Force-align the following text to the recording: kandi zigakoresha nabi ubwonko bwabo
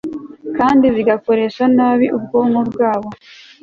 kandi 0.57 0.85
zigakoresha 0.95 1.63
nabi 1.77 2.05
ubwonko 2.17 2.61
bwabo 2.71 3.09